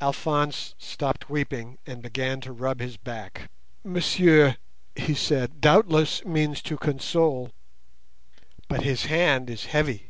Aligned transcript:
Alphonse 0.00 0.74
stopped 0.78 1.28
weeping, 1.28 1.76
and 1.86 2.00
began 2.00 2.40
to 2.40 2.50
rub 2.50 2.80
his 2.80 2.96
back. 2.96 3.50
"Monsieur," 3.84 4.56
he 4.94 5.12
said, 5.12 5.60
"doubtless 5.60 6.24
means 6.24 6.62
to 6.62 6.78
console, 6.78 7.52
but 8.68 8.84
his 8.84 9.04
hand 9.04 9.50
is 9.50 9.66
heavy. 9.66 10.08